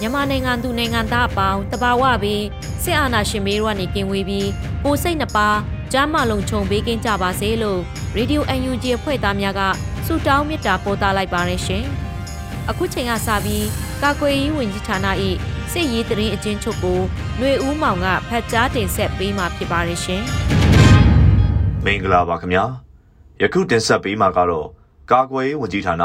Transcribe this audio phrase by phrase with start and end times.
[0.00, 2.44] မြန်မာနိုင်ငံသူနိုင်ငံသားအပေါင်းတဘာဝပြီး
[2.82, 4.48] စစ်အာဏာရှင်မေးတို့ကနေကင်းဝေးပြီး
[4.82, 5.48] ပိုစိတ်နှပါ
[5.92, 7.80] ကြားမလုံးခြုံပေးကင်းကြပါစေလို့
[8.16, 9.60] ရေဒီယို UNG အဖွဲ့သားများက
[10.06, 11.84] ဆုတောင်းမေတ္တာပို့သလိုက်ပါရရှင်။
[12.70, 13.66] အခုချိန်ကစပြီး
[14.02, 15.06] ကာကွယ်ရေးဝန်ကြီးဌာန၏
[15.72, 17.00] စစ်ရေးတရင်အချင်းချုပ်ကို
[17.38, 20.22] ຫນွေဦးမောင်ကဖတ်ကြားတင်ဆက်ပေးมาဖြစ်ပါရရှင်။
[21.84, 22.64] မင်္ဂလာပါခင်ဗျာ။
[23.42, 24.66] ယခုတင်ဆက်ပေးမှာကတော့
[25.10, 26.04] ကာကွယ်ရေးဝန်ကြီးဌာန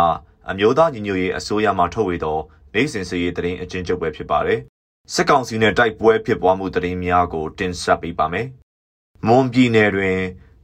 [0.50, 2.38] အမျိုးသားညီညွတ်ရေးအစိုးရမှထုတ်ဝေသော
[2.75, 4.61] နိုင်စင်စရေးတရင်အချင်းချုပ်ပဲဖြစ်ပါတယ်။
[5.12, 8.47] စစ်ကောင်စီနဲ့တိုက်ပွဲဖြစ်ပွားမှုတရင်များကို တင်ဆက်ပေးပါမယ်။
[9.27, 10.19] မွန်ပြည်နယ်တွင်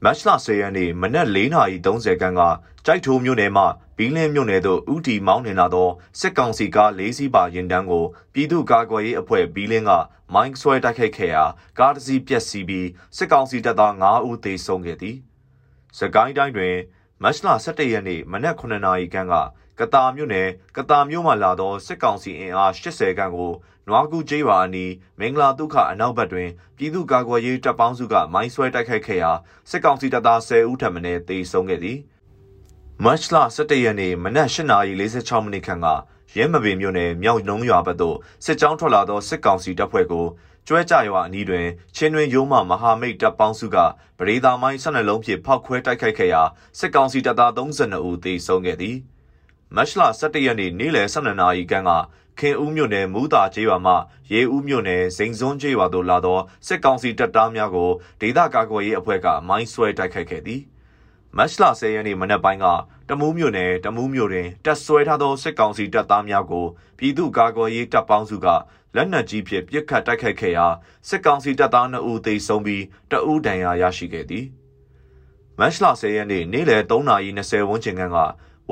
[0.05, 2.43] မတ်လ10ရက်နေ့မနက်4:30ခန်းက
[2.87, 3.65] ကြိုက်ထိုးမြို့နယ်မှ
[3.97, 9.91] ဘီလင်းမြို့နယ်သို့ဥတီမောင်းနှင်လာသောစစ်ကောင်စီကား၄စီးပါရင်တန်းကိုပြည်သူ့ကာကွယ်ရေးအဖွဲ့ဘီလင်းက
[10.35, 11.45] မိုင်းဆွဲတိုက်ခိုက်ခဲ့ရာ
[11.79, 15.17] ကားတစ်စီးပျက်စီးပြီးစစ်ကောင်စီတပ်သား9ဦးသေဆုံးခဲ့သည်။
[15.99, 16.77] စကိုင်းတိုင်းတွင်
[17.23, 19.35] မတ်လ17ရက်နေ့မနက်9:00နာရီခန့်က
[19.81, 23.53] ကတာမြို့နယ်ကတာမြို့မှလာသောစစ်ကောင်စီအင်အား80ခန့်ကို
[23.89, 29.31] နွားကူကျေးရွာအနီးမင်္ဂလာဒုက္ခအနောက်ဘက်တွင်ပြည်သူ့ကာကွယ်ရေးတပ်ပေါင်းစုကမိုင်းဆွဲတိုက်ခိုက်ခဲ့ရာ
[29.71, 31.99] စစ်ကောင်စီတပ်သား10ဦးထပ်မံသေဆုံးခဲ့သည်
[33.05, 35.87] မတ်လ17ရက်နေ့မနက်8:46မိနစ်ခန့်က
[36.37, 40.27] ရဲမပင်မြို့နယ်မြောက်နှုံးရွာဘက်သို့စစ်ကြောင်းထွက်လာသောစစ်ကောင်စီတပ်ဖွဲ့ကို
[40.67, 41.67] ကျွဲကြရွာအနီးတွင်
[41.97, 43.77] ချင်းတွင်ရုံးမှမဟာမိတ်တပ်ပေါင်းစုက
[44.19, 46.43] ပရိသာမိုင်း12လုံးဖြင့်ဖောက်ခွဲတိုက်ခိုက်ခဲ့ရာ
[46.79, 48.99] စစ်ကောင်စီတပ်သား32ဦးသေဆုံးခဲ့သည်။
[49.77, 51.91] မတ်လ17ရက်နေ့နေ့လယ်12နာရီခန့်က
[52.39, 53.95] ခင်ဦးမြို့နယ်မူးတာကျေးရွာမှ
[54.33, 60.63] ရေဦးမြို့နယ်စိန်စွန်းကျေးရွာသို့လာသောစစ်ကောင်စီတပ်သားများကိုဒေသကာကွယ်ရေးအဖွဲ့ကမိုင်းဆွဲတိုက်ခိုက်ခဲ့သည်
[61.37, 62.67] မတ်လ10ရက်နေ့မနက်ပိုင်းက
[63.09, 66.67] တမူးမြို့နယ်တမူးမြို့တွင်တပ်ဆွဲထားသောစစ်ကောင်စီတပ်သားများကို
[66.99, 68.47] ပြည်သူ့ကာကွယ်ရေးတပ်ပေါင်းစုက
[68.97, 70.67] လက်နက်ကြီးဖြင့်ပစ်ခတ်တိုက်ခိုက်ခဲ့ရာ
[71.09, 74.45] စစ်ကောင်စီတပ်သား2ဦးသေဆုံးပြီးတအူးဒဏ်ရာရရှိခဲ့သည်
[75.59, 78.19] မတ်လ10ရက်နေ့နေ့လယ်3:20ဝန်းကျင်ခန့်က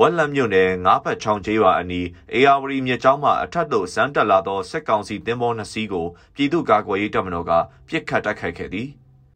[0.01, 7.51] ဝက်လက်မြို့နယ်ငါးဖက်ချောင်းကျေးရွာအနီးအေယာဝတီမြစ်ကြောင်းမှအထက်သို့ဇန်းတက်လာသောစစ်ကောင်စီတင်ပေါ်နှစ်စီးကိုပြည်သူ့ကာကွယ်ရေးတပ်မတော်က
[7.87, 8.87] ပြစ်ခတ်တိုက်ခိုက်ခဲ့သည်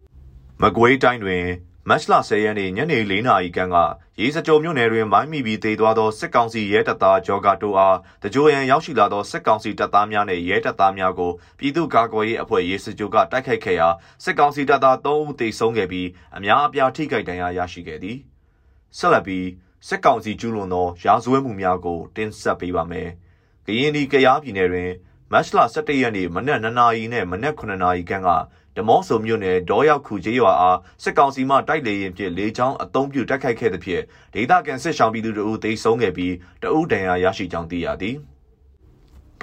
[0.61, 1.45] ။မကွေးတိုင်းတွင်
[1.89, 3.77] မတ်လ10ရက်နေ့ညနေ4နာရီခန့်က
[4.19, 13.87] ရေစကြိုမြို့နယ်တွင်မိုင်းမိပြီးတေသွားသောစစ်ကောင်စီရဲတပ်သားဂျော်ဂါတိုအားတကြိုရန်ရောက်ရှိလာသောစစ်ကောင်စီတပ်သားများနှင့်ရဲတပ်သားများကိုပြည်သူ့ကာကွယ်ရေးအဖွဲ့ရေစကြိုကတိုက်ခိုက်ခဲ့ရာ
[14.23, 16.07] စစ်ကောင်စီတပ်သား3ဦးသေဆုံးခဲ့ပြီး
[16.37, 18.17] အများအပြားထိခိုက်ဒဏ်ရာရရှိခဲ့သည်။
[18.97, 19.45] ဆက်လက်ပြီး
[19.87, 23.09] စစ်ကောင်စီကျူးလွန်သောရာဇဝတ်မှုများကိုတင်ဆက်ပေးပါမယ်။
[23.65, 24.91] ကရင်ပြည်ကရားပြည်နယ်တွင်
[25.31, 28.29] မတ်လ17ရက်နေ့မနက်9နာရီနဲ့မနက်9နာရီခန့်က
[28.75, 38.17] ဓမော့ဆုံမြို့နယ်ဒေါ်ရောက်ခုကျေးရွာအားစစ်ကောင်စီမှတိုက်လေရင်ဖြင့်လေကြောင်းအုံပြုတိုက်ခိုက်ခဲ့သဖြင့်ဒေသခံစစ်ရှောင်ပြည်သူတို့သေဆုံးခဲ့ပြီးတအုပ်ဒဏ်ရာရရှိကြောင်းသိရသည်။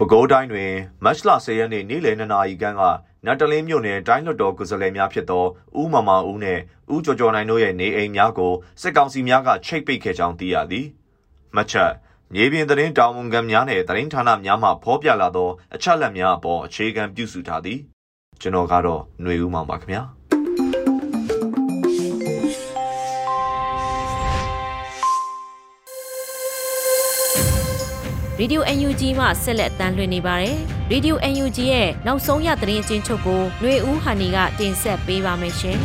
[0.03, 0.73] ပဲခူးတိုင်းတွင်
[1.05, 2.83] မတ်လ10ရက်နေ့နေ့လယ်2နာရီခန့်က
[3.27, 5.45] နတ်တလင်းမြို့နယ်တိုင်းလွတ်တော်ကိုယ်စားလှယ်များဖြစ်သော
[5.81, 6.63] ဦးမမဦးနှင့်
[6.95, 8.53] ဦးကျော်ကျော်နိုင်တို့ရဲ့နေအိမ်များကို
[8.83, 10.87] စစ်ကောင်စီများကချိတ်ပိတ်ခဲ့ကြောင်းသိရသည်။
[11.55, 11.93] မှတ်ချက်
[12.35, 17.79] မြေပြင်သတင်းတာဝန်ခံများနဲ့သတင်းဌာနများမှဖော်ပြလာသောအချက်အလက်များအပေါ်အခြေခံပြုစုထားသည်။
[18.41, 20.05] ကျွန်တော်ကတော့ຫນွေဦးမောင်ပါခင်ဗျာ။
[28.40, 30.56] Radio UNG မှဆက်လက်အသံလွှင့်နေပါတယ်။
[30.92, 35.78] Radio UNG ရဲ့နောက်ဆုံးရသတင်းအချင်းချုပ်ကိုຫນွေဦးဟန်နီကတင်ဆက်ပေးပါမယ်ရှင်။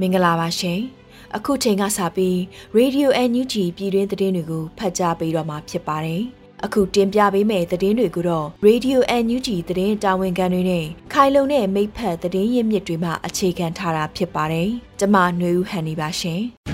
[0.00, 0.80] မင်္ဂလာပါရှင်။
[1.36, 2.36] အခုချိန်ကစပြီး
[2.78, 6.22] Radio UNG ပြည်တွင်းသတင်းတွေကိုဖတ်ကြားပေးတော့မှာဖြစ်ပါတယ်။
[6.64, 14.68] အခုတင်ပြပေးမယ့်သတင်းတွေကိုတော့ Radio NUG သတင်းတာဝန်ခံတွေနဲ့ခိုင်လုံတဲ့မိဖက်သတင်းရင်းမြစ်တွေမှအခြေခံထားတာဖြစ်ပါတယ်။
[14.98, 16.42] ကျွန်မຫນွေဦးဟန်နီပါရှင်။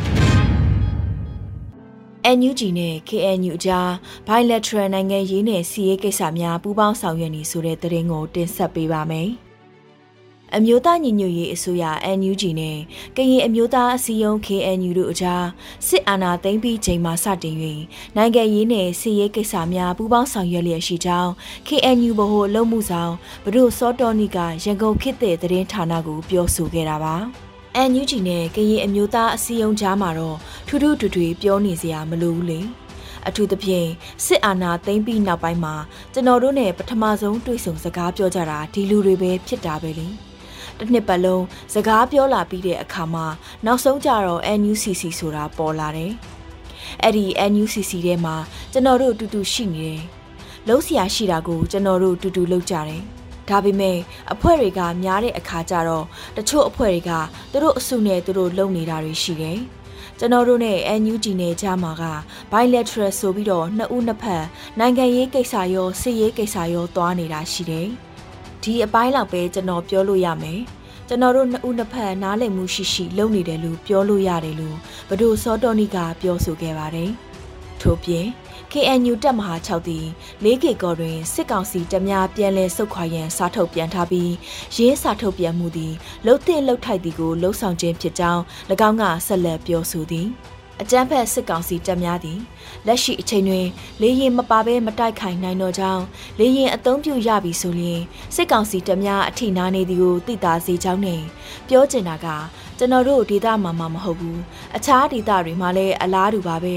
[2.38, 3.90] NUG နဲ့ KNU အကြား
[4.28, 9.30] bilateral နိုင်ငံရေးနဲ့စီးရေးကိစ္စများပူးပေါင်းဆောင်ရွက်နေဆိုတဲ့သတင်းကိုတင်ဆက်ပေးပါမယ်။
[10.56, 11.84] အမျိုးသားညီညွတ်ရေးအစိုးရ
[12.20, 12.78] NUG နဲ့
[13.16, 15.46] ကရင်အမျိုးသားအစည်းအရုံး KNU တို့အကြား
[15.88, 17.56] စစ်အာဏာသိမ်းပြီးချိန်မှစတင်၍
[18.16, 21.32] နိုင်ငံရေးနဲ့စစ်ရေးကိစ္စများပူးပေါင်းဆောင်ရွက်လျက်ရှိကြောင်း
[21.68, 23.14] KNU ဗဟိုအလုပ်မှုဆောင်
[23.46, 27.18] ဘဒုစောတော်နီကရန်ကုန်ခေတ်တဲ့သတင်းဌာနကိုပြောဆိုခဲ့တာပါ။
[27.76, 30.38] အန်ယူဂျီနဲ့ကရင်အမျိုးသားအစည်းအရုံးကြားမှာတော့
[30.68, 32.60] ထူးထူးထွေထွေပြောနေစရာမလိုဘူးလေ
[33.28, 33.90] အထူးသဖြင့်
[34.26, 35.76] စစ်အာဏာသိမ်းပြီးနောက်ပိုင်းမှာ
[36.14, 40.08] ကျွန်တော်တို့နဲ့ပထမဆုံးတွေ့ဆုံစကားပြောကြတာဒီလူတွေပဲဖြစ်တာပဲလေ
[40.78, 41.44] တစ်နှစ်ပတ်လုံး
[41.74, 43.26] စကားပြောလာပြီးတဲ့အခါမှာ
[43.66, 46.14] နောက်ဆုံးကြတော့ NUCC ဆိုတာပေါ်လာတယ်
[47.04, 48.36] အဲ့ဒီ NUCC ထဲမှာ
[48.72, 50.02] ကျွန်တော်တို့အတူတူရှိနေတယ်
[50.68, 53.04] လုံးစရာရှိတာကိုကျွန်တော်တို့အတူတူလုပ်ကြတယ်
[53.50, 53.98] ဒါပေမဲ့
[54.34, 56.06] အဖွဲ့တွေကများတဲ့အခါကျတော့
[56.38, 57.12] တချို့အဖွဲ့တွေက
[57.52, 59.60] သူတို့အစုနဲ့သူတို့လုပ်နေတာတွေရှိတယ်။
[60.20, 62.04] ကျွန်တော်တို့နဲ့ NUG နဲ့ကြားမှာက
[62.52, 64.46] bilateral ဆိုပြီးတော့နှစ်ဦးနှစ်ဖက်
[64.80, 67.88] နိုင်ငံရေးကိစ္စရောစစ်ရေးကိစ္စရောသွားနေတာရှိတယ်။
[68.64, 70.60] ဒီအပိုင်းလောက်ပဲကျွန်တော်ပြောလို့ရမယ်။
[71.08, 74.78] ကျွန်တော်တို့နှစ်ဦးနှစ်ဖက်နားလည်မှုရှိရှိလုပ်နေတယ်လို့ပြောလို့ရတယ်လို့
[75.10, 77.12] ဘဒိုစောတော်နီကပြောဆိုခဲ့ပါတယ်။
[77.82, 78.26] ထို့ပြင်
[78.74, 80.06] KNU တပ်မဟာ6သည်
[80.44, 84.34] 4K ကော်တွင်စစ်ကောင်စီတပ်များပြန်လည်ဆုတ်ခွာရန်စာထုတ်ပြန်ထားပြီး
[84.76, 85.94] ရင်းစာထုတ်ပြန်မှုသည်
[86.26, 88.42] လှုပ်တဲ့လှုပ်ထိုက်သည်ကိုလှုပ်ဆောင်ခြင်းဖြစ်ကြောင်း၎
[88.88, 90.28] င်းကဆက်လက်ပြောဆိုသည်
[90.82, 92.40] အကြမ်းဖက်စစ်ကောင်စီတပ်များသည်
[92.88, 93.68] လက်ရှိအချိန်တွင်
[94.02, 96.04] လေရင်မပါဘဲမတိုက်ခိုင်နိုင်တော့ကြောင်း
[96.40, 98.02] လေရင်အသုံးပြုရပြီဆိုရင်
[98.36, 101.22] စစ်ကောင်စီတပ်များအထိနာနေသည်ကိုသိတာစေကြောင်းနဲ့
[101.68, 102.28] ပြောချင်တာက
[102.78, 104.42] ကျွန်တော်တို့ဒေသမှာမှမဟုတ်ဘူး
[104.76, 106.76] အခြားဒေသတွေမှာလည်းအလားတူပါပဲ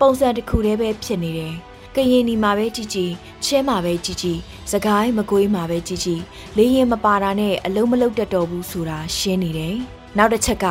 [0.00, 1.54] ပုံစံတစ်ခုတည်းပဲဖြစ်နေတယ်
[1.96, 3.10] ကရင်နီမှာပဲကြည်ကြည်
[3.44, 4.38] ချင်းမှာပဲကြည်ကြည်
[4.72, 6.20] စကိုင်းမကွေးမှာပဲကြည်ကြည်
[6.56, 9.76] လေရင်မပါတာနဲ့အလုံးမလုံးတက်တော်ဘူးဆိုတာရှင်းနေတယ်
[10.18, 10.66] နောက်တစ်ချက်က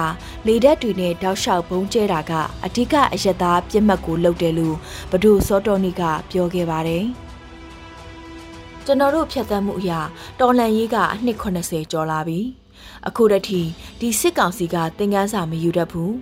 [0.47, 2.33] လေဓာတ်တွေနဲ့တောက်လျှောက်ဘုံကျဲတာက
[2.65, 4.75] အဓိကအယက်သားပြစ်မှတ်ကိုလုပ်တယ်လို့
[5.11, 6.01] ဘဒုစောတော်နီက
[6.31, 7.05] ပြောခဲ့ပါတယ်
[8.85, 9.99] ကျွန်တော်တို့ဖြတ်သန်းမှုအရာ
[10.39, 12.41] တော်လန်ရေးကအနှစ်80ကျော်လာပြီ။
[13.07, 13.69] အခုတည်း
[13.99, 16.13] ဒီစစ်ကောင်စီကသင်ကန်းစာမယူတတ်ဘူး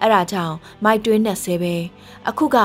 [0.00, 1.76] အဲ့ဒါကြောင့်မိုက်တွင်းနဲ့ဆဲပဲ
[2.28, 2.58] အခုက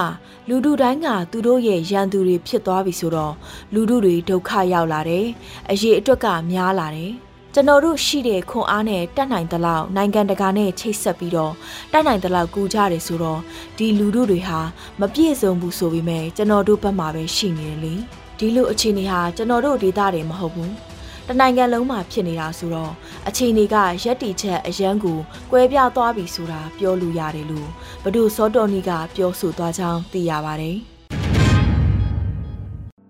[0.50, 3.33] လူတို့တိုင်းကသူတို့ရဲ့ရန်သူတွေဖြစ်သွားပြီဆိုတော့
[3.74, 5.25] လူတို့တွေဒုက္ခရောက်လာတယ်
[5.69, 7.13] အရေးအတွက်ကများလာတယ်
[7.53, 11.53] ကျွန်တော်တို့ရှိတဲ့ခွန်အားနဲ့တတ်နိုင်သလောက်နိုင်ငံတကာနဲ့ချိတ်ဆက်ပြီးတော့
[11.92, 13.39] တတ်နိုင်သလောက်ကူကြတယ်ဆိုတော့
[13.77, 14.59] ဒီလူတို့တွေဟာ
[15.00, 17.94] မပြည့်စုံဘူးဆိုပေမဲ့ကျွန်တော်တို့ဘက်မှာပဲရှိနေတယ်လေ
[18.39, 20.71] ဒီလိုအခြေအနေဟာကျွန်တော်တို့ဒေသတွေမဟုတ်ဘူး
[21.27, 22.94] တနိုင်ငံလုံးမှာဖြစ်နေတာဆိုတော့
[23.27, 25.19] အခြေအနေကရက်တီချက်အရန်ကို
[25.51, 27.69] ကွဲပြားသွားပြီဆိုတာပြောလို့ရတယ်လို့
[28.03, 30.77] ဘဒုစောတော်နီကပြောဆိုသွားကြောင်းသိရပါတယ်။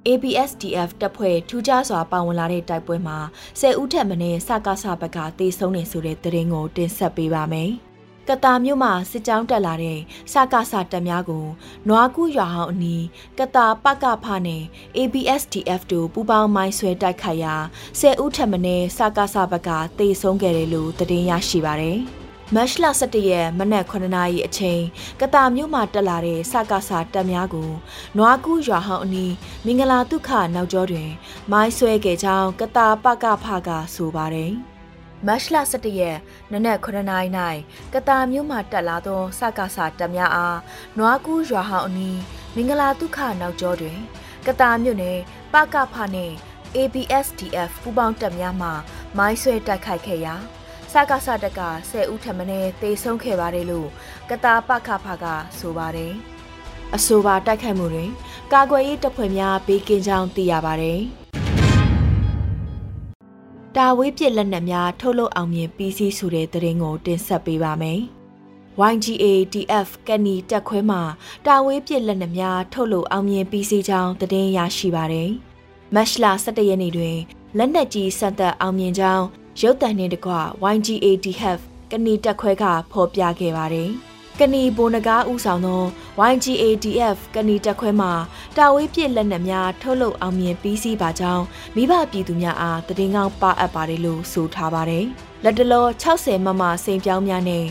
[0.07, 3.17] ABSDF တပ်ဖွဲ့ထူးခြားစွာပါဝင်လာတဲ့တိုက်ပွဲမှာ
[3.59, 7.71] 10ဦးထက်မနည်းစကားစဘက်ကတေဆုံးနေဆိုတဲ့သတင်းကိုတင်ဆက်ပေးပါမယ်။
[8.27, 10.00] ကတာမြို့မှာစစ်ကြောင်းတက်လာတဲ့
[10.31, 11.45] စကားစတပ်များကို
[11.88, 13.03] နွားကူးရွာဟောင်းအနီး
[13.38, 14.63] ကတာပကဖနဲ့
[14.97, 17.56] ABSDF တို့ပူးပေါင်းမိုင်းဆွဲတိုက်ခိုက်ရာ
[18.00, 18.57] 10ဦးထပ်မံ
[18.97, 19.69] စကားစဘက်က
[20.00, 22.00] တေဆုံးခဲ့တယ်လို့သတင်းရရှိပါတယ်။
[22.56, 24.81] မတ်လ17ရက်မနက်9နာရီအချိန်
[25.21, 27.69] ကတာမြို့မှာတက်လာတဲ့စကားစာတပ်များကို
[28.17, 29.33] နွားကူးရွာဟောင်းအနီး
[29.65, 31.09] မင်္ဂလာဒုက္ခနောက်ကျောတွင်
[31.51, 34.53] မိုင်းဆွဲခဲ့ကြောင်းကတာပကဖကဆိုပါတယ်။
[35.27, 36.18] မတ်လ17ရက်
[36.51, 37.27] နနက်9နာရီ၌
[37.94, 40.59] ကတာမြို့မှတက်လာသောစကားစာတပ်များအား
[40.97, 42.19] နွားကူးရွာဟောင်းအနီး
[42.56, 44.00] မင်္ဂလာဒုက္ခနောက်ကျောတွင်
[44.47, 45.19] ကတာမြို့နယ်
[45.53, 46.35] ပကဖနှင့်
[46.75, 48.69] ABSDF ပူးပေါင်းတပ်များမှ
[49.18, 50.35] မိုင်းဆွဲတိုက်ခိုက်ခဲ့ရာ
[50.91, 52.44] စကားစာတပ်က10ဦးထပ်မံ
[52.81, 53.89] တေဆုံးခဲ့ပါတယ်လို့
[54.29, 55.25] ကတာပကဖက
[55.59, 56.13] ဆိုပါတယ်
[56.95, 58.09] အဆိုပါတိုက်ခိုက်မှုတွင်
[58.53, 61.01] ကာကွယ်ရေးတပ်ဖွဲ့များဘေးကင်းကြောင်းသိရပါတယ်။
[63.77, 67.99] တာဝေးပစ်လက်နက်များထုတ်လုပ်အောင်မြင်ပြီးစီးဆိုတဲ့သတင်းကိုတင်ဆက်ပေးပါမယ်။
[68.91, 71.01] YGA DF ကန်နီတက်ခွဲမှာ
[71.45, 75.29] တာဝေးပစ်လက်နက်များထုတ်လုပ်အောင်မြင်ပြီးစီးကြောင်းသတင်းရရှိပါတယ်။
[75.95, 77.17] မတ်လ17ရက်နေ့တွင်
[77.57, 79.25] လက်နက်ကြီးစက်သက်အောင်မြင်ကြောင်း
[79.61, 80.33] ရုပ်သံနှင့်တကွ
[80.73, 81.59] YGA DF
[81.89, 83.91] ကန်နီတက်ခွဲကဖော်ပြခဲ့ပါတယ်။
[84.39, 85.81] ကဏီဘိုနဂါဥဆောင်သော
[86.31, 88.09] YGADF ကဏီတက်ခွဲမှ
[88.57, 91.43] တာဝေးပြစ်လက်နက်များထုတ်လုပ်အောင်မြင်ပြီးစီးပါကြောင်း
[91.75, 95.05] မိဘပြည်သူများအားတည်ငောင်းပါအပ်ပါတယ်လို့ဆိုထားပါတယ်။
[95.43, 97.65] လက်တလော60မမစိန်ပြောင်းများနဲ့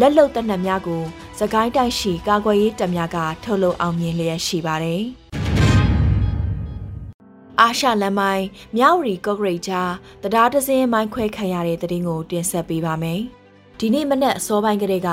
[0.00, 1.02] လက်လုံတပ်နက်များကို
[1.38, 5.02] စကိုင်းတိုင်းရှိကာကွယ်ရေးတပ်များကထုတ်လုပ်အောင်မြင်လျက်ရှိပါတယ်။
[7.60, 8.46] အာရှလမ်းမိုင်း
[8.76, 9.92] မြဝတီကော့ဂရိတ်ကြား
[10.22, 13.22] တရားတစင်းမိုင်းခွဲခံရတဲ့တဲ့တင်ကိုတင်ဆက်ပေးပါမယ်။
[13.80, 15.08] ဒီနေ့မနက်အစောပိုင်းကလေးက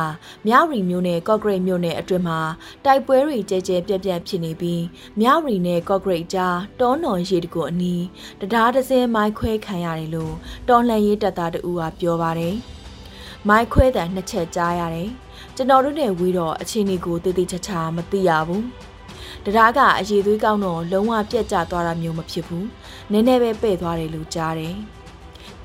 [0.48, 2.40] မြဝတီမြို့နယ်ကော့ဂရိတ်မြို့နယ်အတွင်းမှာ
[2.86, 4.84] တိုက်ပွဲတွေကြဲကြဲပြန့်ပြန့်ဖြစ်နေပြီး
[5.20, 8.04] မြဝတီနယ်ကော့ဂရိတ်ကြားတောနော်ရေတကူအနီး
[8.40, 10.34] တရားဒဇင်းမိုင်းခွဲခံရတယ်လို့
[10.70, 12.56] တော်လှန်ရေးတပ်သားတဦးကပြောပါတယ်။
[13.48, 15.10] မိုင်းခွဲတဲ့နှစ်ချက်ကြားရတယ်။
[15.56, 18.64] ကျွန်တော်တို့နဲ့ဝေးတော့အချင်းတွေကိုတည်တည်ချာချာမသိရဘူး။
[19.46, 22.66] တရားကအရေးသွေးကောင်းတော့လုံးဝပြက်ကျသွားတာမျိုးမဖြစ်ဘူး။
[23.12, 24.78] နည်းနည်းပဲပဲ့သွားတယ်လို့ကြားတယ်။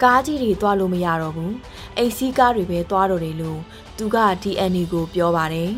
[0.03, 1.55] ကကားကြီးတွေသွားလို့မရတော့ဘူး
[1.97, 3.61] အိမ်စီးကားတွေပဲသွားတော့တယ်လို့
[3.97, 5.73] သူက DNA ကိုပြောပါတယ်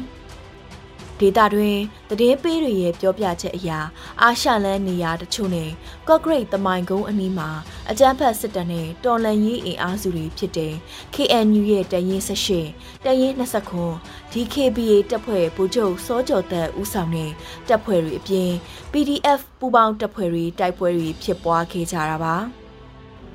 [1.21, 1.77] ဒေတာတွင်
[2.21, 3.79] တည်င်းပေးတွေရဲ့ပြောပြချက်အရာ
[4.23, 5.71] အာရှလန်းနေရာတချို့နဲ့
[6.09, 7.51] ကော့ဂရိတ်တမိုင်ကုန်းအနီးမှာ
[7.91, 10.75] အကြမ်းဖက်စစ်တပ်နဲ့တော်လန်ရေးအင်အားစုတွေဖြစ်တဲ့
[11.15, 13.33] KNU ရဲ့တရင်18တရင်
[13.89, 17.31] 29 DKBA တပ်ဖွဲ့ဗိုလ်ချုပ်စောကျော်သက်ဦးဆောင်တဲ့
[17.69, 18.51] တပ်ဖွဲ့တွေအပြင်
[18.93, 22.37] PDF ပူးပေါင်းတပ်ဖွဲ့တွေတိုက်ပွဲတွေဖြစ်ပွားခဲ့ကြတာပါ။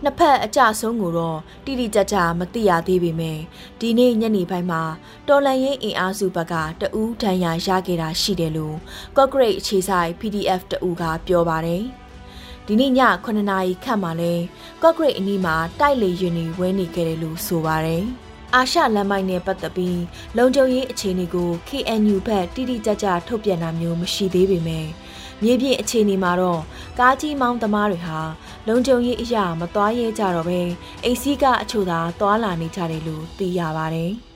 [0.07, 3.39] နှစ်ဖက်အကြဆုံးကိုတော့တိတိကျကျမသိရသေးပေမဲ့
[3.79, 4.81] ဒီနေ့ညနေပိုင်းမှာ
[5.27, 8.77] တော်လန်ရေးအင်အားစုဘက်ကတအူးဒဏ်ရာရခဲ့တာရှိတယ်လို့
[9.17, 11.83] ကော့ဂရိတ်အခြေဆိုင် PDF တအူးကပြောပါတယ်။
[12.67, 12.91] ဒီနေ့ည
[13.25, 14.33] 9နာရီခန့်မှာလဲ
[14.81, 18.03] ကော့ဂရိတ်အနီးမှာတိုက်လေရင်တွေဝဲနေခဲ့တယ်လို့ဆိုပါတယ်။
[18.55, 20.01] အာရှလမ်းမိုက်နဲ့ပတ်သက်ပြီး
[20.37, 24.87] လုံခြုံရေးအခြေအနေကို KNU ဘက်တိတိကျကျထုတ်ပြန်တာမျိုးမရှိသေးပေမဲ့
[25.43, 26.61] မြေပြင်အခြေအနေမှာတော့
[26.99, 28.19] ကားကြီးမောင်းသမားတွေဟာ
[28.67, 30.59] လုံခြုံရေးအရာမသွားရဲကြတော့ပဲ
[31.03, 34.11] အိတ်စီးကအချို့သာသွားလာနေကြတယ်လို့သိရပါတယ်။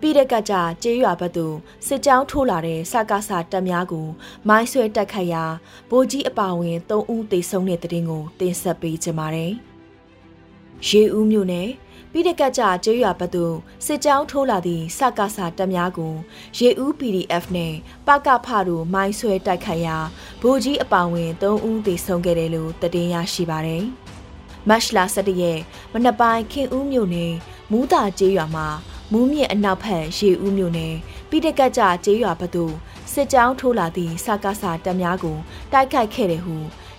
[0.00, 4.06] ပြီးတဲ့ကကြကျေးရွာဘက်သို့စစ်ကြောင်းထိုးလာတဲ့စကားစာတပ်များကို
[4.48, 5.44] မိုင်းဆွဲတက်ခတ်ရာ
[5.90, 9.52] ဗိုလ်ကြီးအပါဝင်၃ဦးသေဆုံးတဲ့တဲ့တင်ကိုတင်ဆက်ပေးကြပါမယ်။
[10.88, 11.68] ရေဦးမြို့နယ်
[12.12, 13.54] ပြီးတဲ့ကကြကျေးရွာဘက်သို့
[13.86, 16.14] စစ်ကြောင်းထိုးလာသည့်စကားစာတပ်များကို
[16.58, 17.74] ရေဦး PDF နဲ့
[18.06, 19.96] ပကဖတို့မိုင်းဆွဲတိုက်ခိုက်ရာ
[20.40, 23.84] ဗိုလ်ကြီးအပောင်ဝင်3ဦးသေဆုံးခဲ့တယ်လို့သတင်းရရှိပါတယ်။
[24.68, 25.60] မတ်လ17ရက်
[25.92, 27.32] မနက်ပိုင်းခင်ဦးမြို့နယ်
[27.70, 28.68] မူးတာကျေးရွာမှာ
[29.12, 30.94] မူးမြင့်အနောက်ဘက်ရေဦးမြို့နယ်
[31.28, 32.74] ပြီးတဲ့ကကြကျေးရွာဘက်သို့
[33.12, 35.38] စစ်ကြောင်းထိုးလာသည့်စကားစာတပ်များကို
[35.72, 36.56] တိုက်ခိုက်ခဲ့တယ်ဟု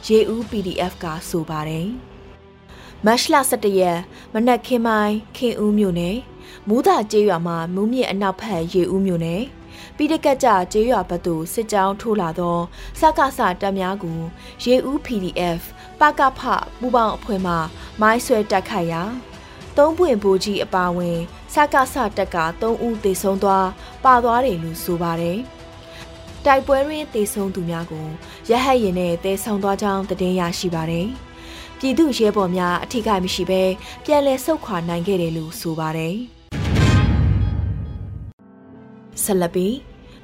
[0.08, 1.90] ရေဦး PDF ကဆိုပါတယ်။
[3.06, 4.00] မတ်လ17ရက်
[4.34, 6.18] မနက်ခင်းပိုင်းခင်ဦးမြို့နယ်
[6.68, 9.44] မူးသာကျေးရွာမှာမူးမြင့်အနောက်ဘက်ရေဦးမြို့နယ်
[9.96, 12.58] ပြီးတကက်ကြကျေးရွာဘက်သို့စစ်ကြောင်းထိုးလာသော
[13.00, 14.20] စကားစတပ်များကို
[14.64, 15.62] ရေဦး PDF
[16.00, 16.42] ပကဖ
[16.80, 17.54] ပူပေါင်းအဖွဲ့မှ
[18.02, 19.04] မိုင်းဆွဲတက်ခိုက်ရာ
[19.78, 21.18] သုံးပွင့်ဘူကြီးအပါဝင်
[21.54, 23.68] စကားစတက်က3ဦးသေဆုံးသွား
[24.04, 25.40] ပါသွားတယ်လို့ဆိုပါတယ်
[26.46, 28.08] တိုက်ပွဲရင်းသေဆုံးသူများကို
[28.50, 31.10] ရဟတ်ရင်နဲ့တဲဆောင်သွားကြောင်းသတင်းရရှိပါတယ်။
[31.84, 33.64] ပြည်သူရဲဘော်များအထူးကမရှိဘဲ
[34.06, 36.16] ပြန်လည်ဆုတ်ခွာနိုင်ခဲ့တယ်လို့ဆိုပါတယ်။
[39.24, 39.76] ဆက်လက်ပြီး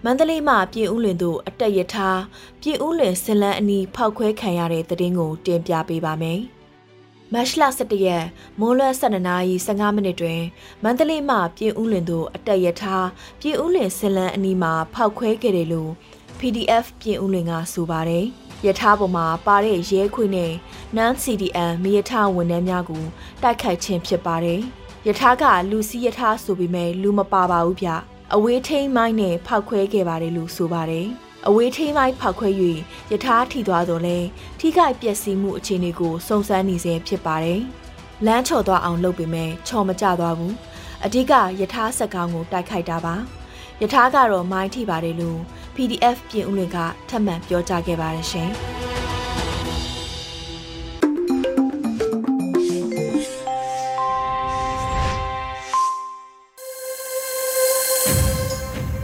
[0.04, 2.20] မန္တလေးမှာပြည်ဦးလွင်တို့အတက်ရထား
[2.62, 6.40] ပြည်ဦးလွင်စင်လန်းအနီးဖောက်ခွဲခံရတဲ့တဲ့တင်ကိုတင်ပြပေးပါမယ်။
[7.34, 8.26] မတ်လ17ရက်
[8.60, 10.42] မိုးလွယ်12နာရီ15မိနစ်တွင်
[10.84, 13.08] မန္တလေးမှပြည်ဦးလွင်တို့အတက်ရထား
[13.40, 15.92] ပြည်ဦးလွင်စင်လန်းအနီးမှာဖောက်ခွဲခဲ့တယ်လို့
[16.40, 18.28] PDF ပြည်ဦးလွင်ကဆိုပါတယ်။
[18.66, 20.54] ယထာပေါ်မှာပါတဲ့ရဲခွေနဲ့
[20.96, 23.04] နန်း CDN မိယထာဝန်ထမ်းများကို
[23.42, 24.62] တိုက်ခိုက်ခြင်းဖြစ်ပါတယ်။
[25.08, 27.90] ယထာကလူစီယထာဆိုပေမဲ့လူမပါပါဘူးဗျ။
[28.36, 31.08] အဝေးထိန်မိုင်းနဲ့ဖောက်ခွဲခဲ့ပါတယ်လို့ဆိုပါတယ်။
[31.48, 32.50] အဝေးထိန်မိုင်းဖောက်ခွဲ၍
[33.12, 34.18] ယထာထိသွားတော့လဲ
[34.60, 37.62] ထိခိုက်ပျက်စီးမှုအခြေအနေကိုစုံစမ်းနေဆဲဖြစ်ပါတယ်။
[38.26, 40.54] လမ်းချော်သွားအောင်လုပ်ပေမဲ့ချော်မကျသွားဘူး။
[41.06, 43.16] အဓိကယထာစက်ကောင်းကိုတိုက်ခိုက်တာပါ။
[43.82, 45.40] ယထာကတော့မိုင်းထိပါတယ်လို့
[45.77, 46.77] PDF ပြင်ဦးလွင်က
[47.10, 48.50] ထပ်မံပြောကြားခဲ့ပါတယ်ရှင်။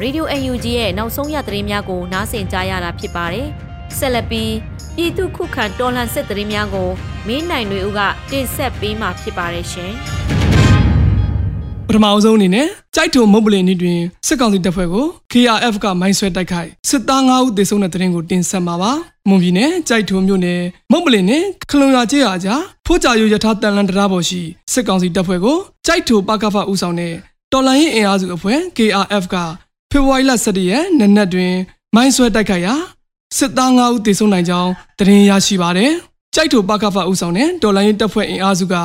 [0.03, 3.47] Radio UNG ရဲ့နောက်ဆုံးရသတင်းများကိုနားဆင်ကြရတာဖြစ်ပါတယ်။
[3.97, 4.53] ဆက်လက်ပြီး
[4.95, 6.89] ပြည်သူခုခံတော်လှန်စစ်သတင်းများကို
[7.27, 8.01] မင်းနိုင်တွေဦးက
[8.31, 9.93] တင်ဆက်ပေးမှာဖြစ်ပါတယ်ရှင်။
[11.91, 18.91] ထမအဆုံးအနေနဲ့ကြိုက်ထုံမုတ်ပလင်နေ့တွင်စစ်ကောင်စီတပ်ဖွဲ့ကို KRF ကမိုင်းဆွဲတိုက်ခိုက်စစ်သား9ဦးသေဆုံးတဲ့တဲ့ရင်ကိုတင်ဆက်မှာပါ။
[19.29, 20.61] မွန်ပြည်နယ်ကြိုက်ထုံမြို့နယ်
[20.91, 24.41] မုတ်ပလင်နဲ့ခလုံရကျေးရွာကြားဖိုးကြရိုရထားတန်လန်တရားပေါ်ရှိ
[24.73, 27.13] စစ်ကောင်စီတပ်ဖွဲ့ကိုကြိုက်ထုံပကဖဦးဆောင်တဲ့
[27.51, 29.35] တော်လိုင်းရင်အင်အားစုအဖွဲ့ KRF က
[29.91, 31.53] ဖေဖော်ဝါရီလ17ရက်နနက်တွင်
[31.95, 32.73] မိုင်းဆွဲတိုက်ခိုက်ရာ
[33.37, 35.91] စစ်သား9ဦးသေဆုံးနိုင်ကြောင်းသတင်းရရှိပါတယ်။
[36.35, 38.75] ကြိုက်ထုံပကဖဦးဆောင်တဲ့တော်လိုင်းရင်တပ်ဖွဲ့အင်အားစုက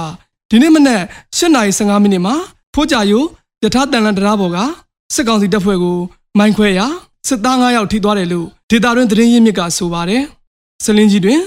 [0.51, 1.03] ဒီနေ့မနက်
[1.39, 2.37] 8:15မိနစ်မှာ
[2.79, 3.25] ဖိုးကြယို
[3.63, 4.59] ယထာတန်လန်တရားပေါ်က
[5.15, 5.99] စစ်ကောင်စီတပ်ဖွဲ့ကို
[6.39, 6.87] မိုင်းခွဲရာ
[7.29, 10.23] စစ်သား9ယောက်ထိသွားတယ်လို့ဒေတာတွင်သတင်းရင်းမြစ်ကဆိုပါတယ်။
[10.85, 11.41] စလင်းကြီးတွင်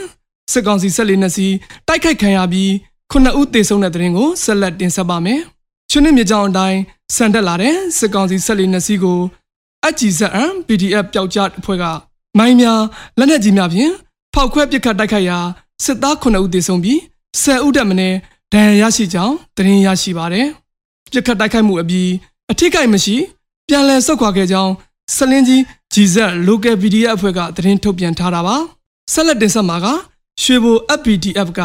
[0.52, 1.54] စစ်ကောင်စီဆက်လက်နှစ်စီး
[1.88, 2.72] တိုက်ခိုက်ခံရပြီး
[3.12, 5.40] ခုနှစ်ဦးသေဆုံးတဲ့သတင်းကိုဆက်လက်တင်ဆက်ပါမယ်။
[5.92, 6.80] ချွန်းမြစ်ကြောင်အတိုင်း
[7.16, 9.20] စံတက်လာတဲ့စစ်ကောင်စီဆက်လက်နှစ်စီးကို
[9.88, 11.86] အကြည်ဇက်အန် PDF ပျောက်ကြားအဖွဲ့က
[12.38, 12.82] မိုင်းများ
[13.18, 13.92] လက်နက်ကြီးများဖြင့်
[14.34, 15.40] ဖောက်ခွဲပစ်ခတ်တိုက်ခိုက်ရာ
[15.84, 17.00] စစ်သား9ဦးသေဆုံးပြီး
[17.44, 18.00] 10ဦးတက်မင်း
[18.54, 20.48] ဒဏ်ရာရရှိကြောင်းသတင်းရရှိပါတယ်။
[21.12, 22.10] ပြစ်ခတ်တိုက်ခိုက်မှုအပြီး
[22.52, 23.16] အထိကိမရှိ
[23.68, 24.74] ပြန်လည်ဆုတ်ခွာခဲ့ကြောင်း
[25.16, 25.62] စလင်းကြီး
[25.94, 26.16] GZ
[26.48, 28.56] Local PDF အဖွဲ့ကသတင်းထုတ်ပြန်ထားတာပါ
[29.14, 29.88] ဆက်လက်တင်ဆက်မှာက
[30.42, 31.60] ရွှေဘို FPDF က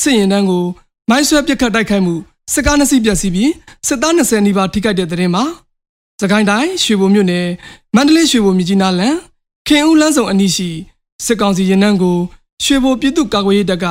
[0.00, 0.64] စစ်ရင်တန်းကို
[1.10, 2.14] မိုင်းဆွဲပြစ်ခတ်တိုက်ခိုက်မှု
[2.52, 3.50] စစ်ကားနှစ်စီးပျက်စီးပြီး
[3.86, 5.44] စစ်သား20နီးပါးထိခိုက်တဲ့သတင်းမှာ
[6.20, 7.46] စကိုင်းတိုင်းရွှေဘိုမြို့နယ်
[7.96, 9.14] မန္တလေးရွှေဘိုမြကြီးနားလန်
[9.68, 10.68] ခင်ဦးလမ်းဆောင်အနီးရှိ
[11.26, 12.18] စစ်ကောင်စီရင်နှန်းကို
[12.64, 13.86] ရွှေဘိုပြည်သူ့ကာကွယ်ရေးတပ်က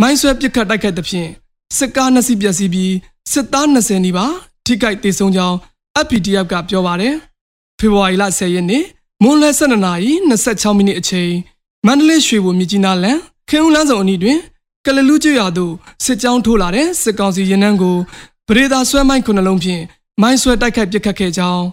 [0.00, 1.30] မိုင်းဆွဲပစ်ခတ်တိုက်ခိုက်သဖြင့်
[1.76, 2.92] စစ်ကားနှစ်စီးပျက်စီးပြီး
[3.32, 4.32] စစ်သား20နီးပါး
[4.66, 5.56] ထိခိုက်ဒေဆုံးကြောင်း
[6.04, 7.14] FPTF ကပြောပါတယ်။
[7.78, 8.84] ဖေဖော်ဝါရီလ10ရက်နေ့
[9.22, 11.32] မွန်းလွဲ12နာရီ26မိနစ်အချိန်
[11.86, 14.38] မန္တလေးရွှေဘိုမြကြီးနားလမ်းခင်ဦးလမ်းဆောင်အနီးတွင်
[14.86, 15.72] ကလလူကျွရသို့
[16.04, 17.96] စစ်ကြောင်းထိုးလာတဲ့စစ်ကောင်စီရင်နှန်းကို
[18.48, 19.82] ပရိသာဆွဲမိုင်းခုနှလုံးဖြင့်
[20.22, 21.64] မိုင်းဆွဲတိုက်ခိုက်ပစ်ခတ်ခဲ့ကြောင်း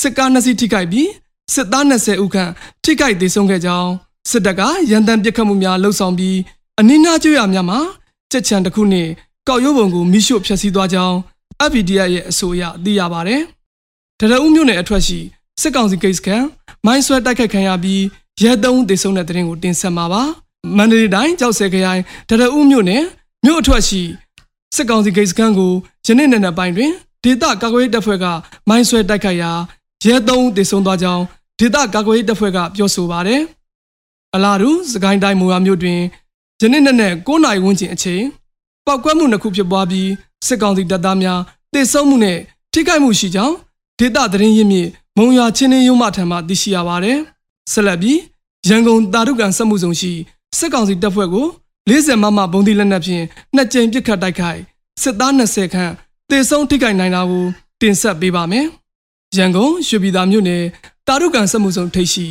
[0.00, 1.08] စစ်ကားနှစ်စီးထိခိုက်ပြီး
[1.54, 2.50] စစ်သား20ဦးခန့်
[2.84, 3.90] ထိခိုက်ဒေဆုံးခဲ့ကြောင်း
[4.30, 6.38] စစ်တပ်ကရန်တမ်းပစ်ခတ်မှုများလှုပ်ဆောင်ပြီး
[6.80, 7.80] အနိနာကျွရများမှာ
[8.30, 9.10] ကြက်ချံတစ်ခုနှင့်
[9.48, 11.16] ကောက်ရိုးပုံကိုမိရှို့ဖျက်ဆီးသွားကြောင်း
[11.68, 13.40] FPDF ရဲ့အဆိုအရသိရပါတယ်။
[14.18, 15.18] တရအုပ်မြို့နယ်အထက်ရှိ
[15.60, 16.44] စစ်ကောင်စီဂိတ်စကန်
[16.86, 18.02] မိုင်းဆွဲတိုက်ခိုက်ခံရပြီး
[18.42, 20.22] ရဲသုံးဒေဆုံးတဲ့တဲ့ရင်ကိုတင်ဆက်မှာပါ။
[20.76, 23.02] မန္တလေးတိုင်းကြောက်စဲခရိုင်တရအုပ်မြို့နယ်
[23.44, 24.02] မြို့အထက်ရှိ
[24.76, 25.72] စစ်ကောင်စီဂိတ်စကန်ကို
[26.06, 26.92] ယနေ့နေ့နဲ့ပိုင်းတွင်
[27.24, 28.26] ဒေသကာကွယ်ရေးတပ်ဖွဲ့က
[28.68, 29.52] မိုင်းဆွဲတိုက်ခိုက်ရာ
[30.04, 31.22] ရဲသုံးဒေဆုံးသွားကြောင်း
[31.58, 33.40] ဒေသကာကွယ်ရေးတပ်ဖွဲ့ကပြောဆိုပါတယ်။
[34.34, 36.00] အလားတူစကိုင်းတိုင်းမူဝါမြို့တွင်
[36.60, 38.22] ယနေ့နေ့နဲ့9နာရီဝန်းကျင်အချိန်
[38.86, 40.08] ပောက်ကွဲမှုနှစ်ခုဖြစ်ပွားပြီး
[40.46, 41.40] စစ်ကောင်စီတပ်သားများ
[41.72, 42.38] တေဆုံးမှုနဲ့
[42.72, 43.54] ထိခိုက်မှုရှိကြောင်း
[43.98, 47.18] ဒေသသတင်းရင်းမြစ်မုံရွာချင်းင်းရုံးမှထံမှသိရှိရပါတယ်။
[47.72, 48.18] ဆက်လက်ပြီး
[48.68, 50.12] ရန်ကုန်တာရုကန်စက်မှုဆောင်ရှိ
[50.58, 51.46] စစ်ကောင်စီတပ်ဖွဲ့ကို
[51.90, 53.24] 40မမဘုံဒီလက်နက်ဖြင့်
[53.54, 54.60] နှစ်ကြိမ်ပစ်ခတ်တိုက်ခိုက်
[55.02, 55.92] စစ်သား20ခန့်
[56.30, 57.44] တေဆုံးထိခိုက်နိုင်တာကို
[57.80, 58.66] တင်ဆက်ပေးပါမယ်။
[59.38, 60.62] ရန်ကုန်ရွှေပြည်သာမြို့နယ်
[61.08, 62.26] တာရုကန်စက်မှုဆောင်ထိပ်ရှိ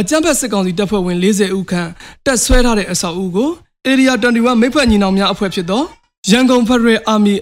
[0.00, 1.90] အကြမ်းဖက်စစ်ကောင်စီတပ်ဖွဲ့ဝင်40ဦးခန့်
[2.24, 3.50] တက်ဆွဲထားတဲ့အဆောက်အဦကို
[3.86, 5.82] Area 21မိဖက်ညီနောင်များအဖွဲ့ဖြစ်သော
[6.30, 7.34] ရန်ကုန် Federal Army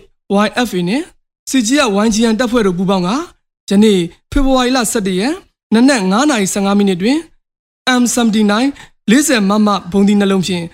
[0.46, 1.02] YFA နဲ့
[1.50, 3.08] CGF YGN တပ်ဖွဲ့တို့ပူးပေါင်းက
[3.70, 3.99] ယနေ့
[4.30, 5.34] ဖေဖော်ဝါရီလ17ရက်
[5.75, 6.00] နနက်
[6.40, 7.18] 9:15မိနစ်တွင်
[8.00, 8.52] M79
[9.11, 10.64] 40မမဘုံဒီနှလုံးဖြင့်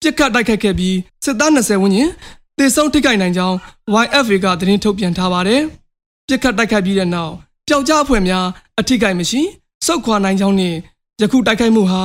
[0.00, 2.10] ပြစ်ခတ်တိုက်ခိုက်ခဲ့ပြီးစစ်သား20ဝန်းကျင်
[2.58, 3.56] တေဆုံးထိခိုက်နိုင်ကြောင်း
[4.04, 5.62] YFA ကသတင်းထုတ်ပြန်ထားပါတယ်။
[6.26, 7.32] ပြစ်ခတ်တိုက်ခိုက်ပြီးတဲ့နောက်
[7.68, 8.46] ပျောက်ကြားအဖွဲ့များ
[8.80, 9.40] အထိခိုက်မရှိ
[9.86, 10.76] စုခွာနိုင်ကြောင်းနှင့်
[11.20, 12.02] ယခုတိုက်ခိုက်မှုဟာ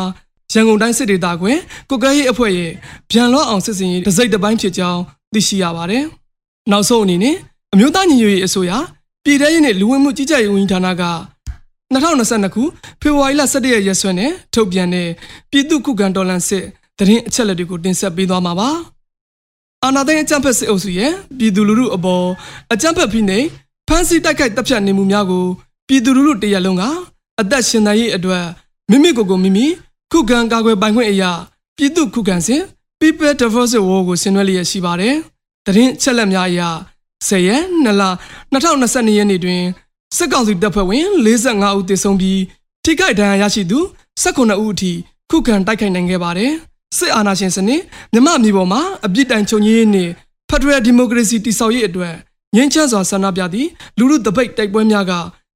[0.54, 1.58] ရန်ကုန်တိုင်းစစ်ဒေသကွယ်
[1.90, 2.72] ကုကဲရေးအဖွဲ့ရဲ့
[3.12, 5.02] ဗျံလော့အောင်စစ်စင်ရေးတစိမ့်တစ်ပိုင်းဖြစ်ကြောင်း
[5.34, 6.04] သိရှိရပါတယ်။
[6.72, 7.36] နောက်ဆုံးအနေနဲ့
[7.74, 8.72] အမျိုးသားညီညွတ်ရေးအစိုးရ
[9.24, 11.04] ပြည်ထရေးနဲ့လူဝင်မှုကြီးကြပ်ရေးဝန်ကြီးဌာနက
[11.94, 12.64] 2022ခု
[13.02, 15.10] ဖေဖော်ဝါရီလ17ရက်ရက်စွဲနဲ့ထုတ်ပြန်တဲ့
[15.52, 16.66] ပြည်သူ့ခုခံတော်လှန်စစ်
[16.98, 18.70] တရင်အချက်လက်တွေကိုတင်ဆက်ပေးသွားမှာပါ။
[19.84, 22.26] အာဏာသိမ်းအကြမ်းဖက်စစ်အုပ်စုရဲ့ပြည်သူလူထုအပေါ်
[22.74, 23.46] အကြမ်းဖက်ဖိနှိပ်
[23.88, 25.46] ဖမ်းဆီးတိုက်ခိုက်တပ်ဖြတ်နေမှုများကို
[25.88, 26.84] ပြည်သူလူထုတရက်လုံးက
[27.42, 28.46] အသက်ရှင်သန်ရေးအတွက်
[28.90, 29.66] မိမိကိုယ်ကိုမိမိ
[30.12, 31.32] ခုခံကာကွယ်ပိုင်ခွင့်အရာ
[31.78, 32.62] ပြည်သူခုခံစဉ်
[33.00, 35.16] People Defensive War ကိုဆင်နွှဲလျက်ရှိပါတယ်။
[35.66, 36.62] တရင်ချက်လက်များအရ
[37.28, 38.04] 10ရက်2လ
[38.54, 39.64] 2022ရက်နေ့တွင်
[40.18, 42.42] စစ်ကောင်စီတပ်ဖွဲ့ဝင်45ဦးသေဆုံးပြီး
[42.84, 43.80] ထိခိုက်ဒဏ်ရာရရှိသူ
[44.24, 44.92] 19ဦးအထိ
[45.30, 46.52] ခုခံတိုက်ခိုက်နိုင်ခဲ့ပါတယ်။
[46.98, 47.82] စစ်အာဏာရှင်စနစ်
[48.14, 50.12] မြမအမျိုးပေါ်မှာအပြစ်တိုင်ချုပ်ငြိမ်းရေးနှင့်
[50.50, 52.16] ဖက်ဒရယ်ဒီမိုကရေစီတည်ဆောက်ရေးအတွက်
[52.56, 55.12] ငြင်းချမ်းစွာဆန္ဒပြသည့်လူလူတပိတ်တိုက်ပွဲများက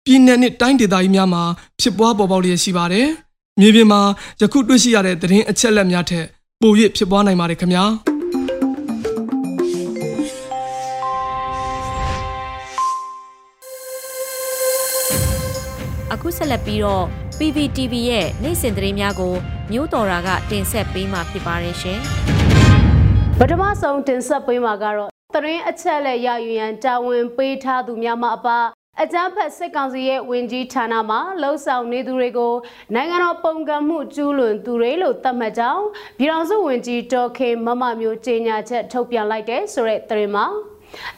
[0.06, 1.44] ပြည်내နှင့်တိုင်းဒေသကြီးများမှာ
[1.80, 3.08] ဖြစ်ပွားပေါ်ပေါက်လျက်ရှိပါတယ်။
[3.62, 4.02] မြေပြင်မှာ
[4.42, 6.26] ယခုတွေ့ရှိရတဲ့သတင်းအချက်အလက်များထက်
[6.62, 7.84] ပို၍ဖြစ်ပွားနိုင်ပါတယ်ခင်ဗျာ
[16.14, 17.06] အခုဆက်လက်ပြီးတော့
[17.38, 19.34] PPTV ရဲ့နေ့စဉ်သတင်းများကို
[19.72, 22.00] မျိုးတော်ရာကတင်ဆက်ပေးမှာဖြစ်ပါတယ်ရှင်
[23.40, 28.60] ပထမဆုံးတင်ဆက်ပေးမှာကတော့သတင်းအချက်လက်ရယူရန်တာဝန်ပေးထားသူများမှအပါ
[29.02, 32.54] အကြမ်းဖက်စစ်ကောင်စီရဲ့ဝင်ကြီးဌာနမှလှုပ်ဆောင်နေသူတွေကို
[32.94, 35.86] နိုင်ငံတော်ပုံကံမှုကျူးလွန်သူတွေလို့သတ်မှတ်ကြောင်း
[36.18, 40.46] ပြည်ထောင်စုဝင်ကြီးဒေါ်ခင်မမမျိုးကြေညာချက်ထုတ်ပြန်လိုက်တဲ့ဆိုတဲ့သတင်းမှာ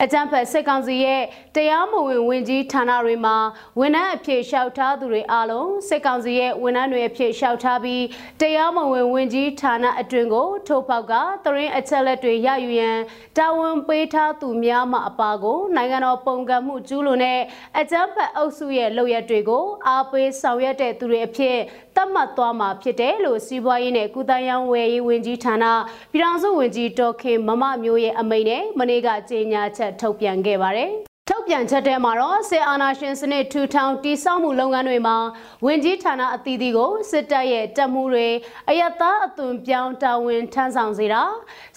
[0.04, 1.22] အကြံဖက်စစ်ကောင်စီရဲ့
[1.56, 3.36] တရားမဝင်ဝင်ကြီးဌာနတွေမှာ
[3.80, 8.04] ဝန်ထမ်းအဖြစ်လျှောက်ထားသူတွေအားလုံးစစ်ကောင်စီရဲ့ဝန်ထမ်းတွေအဖြစ်လျှောက်ထားပြီး
[8.42, 11.14] တရားမဝင်ဝင်ကြီးဌာနအတွင်ကိုထိုးပေါက်က
[11.46, 12.98] သတင်းအချက်လက်တွေရယူရန်
[13.38, 17.42] တာဝန်ပေးထားသူများမှအပါကိုနိုင်ငံတော်ပုံကံမှုကျူးလွန်တဲ့
[17.80, 21.58] အကြံဖက်အုပ်စုရဲ့လုပ်ရက်တွေကိုအားပေးဆောင်ရွက်တဲ့သူတွေအဖြစ်
[21.96, 25.66] သတ်မှတ်သွားမှာဖြစ်တယ်လို့စီးပွားရေးနဲ့ကုသရေးဝယ်ရေးဝန်ကြီးဌာန
[26.12, 30.92] ပြည်ထောင်စုဝန်ကြီးဒေါက်ခင်မမမျိုးရဲ့အမိန့်နဲ့မနေ့ကကြေညာချက်ထုတ်ပြန်ခဲ့ပါတယ်
[31.30, 35.18] ထုတ်ပြန်ချက်ထဲမှာတော့စစ်အာဏာရှင်စနစ်ထူထောင်တည်ဆောက်မှုလုပ်ငန်းတွေမှာ
[35.66, 38.28] ဝင်ကြီးဌာနအသီးသီးကိုစစ်တပ်ရဲ့တပ်မှုတွေ
[38.70, 41.24] အယက်သားအသွင်ပြောင်းတာဝန်ထမ်းဆောင်စေတာ